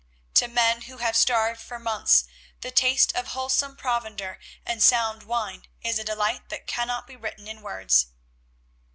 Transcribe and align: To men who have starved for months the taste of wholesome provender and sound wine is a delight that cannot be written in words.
To 0.33 0.47
men 0.47 0.81
who 0.89 0.97
have 0.97 1.15
starved 1.15 1.61
for 1.61 1.77
months 1.77 2.25
the 2.61 2.71
taste 2.71 3.13
of 3.15 3.27
wholesome 3.37 3.75
provender 3.75 4.39
and 4.65 4.81
sound 4.81 5.21
wine 5.21 5.65
is 5.83 5.99
a 5.99 6.03
delight 6.03 6.49
that 6.49 6.65
cannot 6.65 7.05
be 7.05 7.15
written 7.15 7.47
in 7.47 7.61
words. 7.61 8.07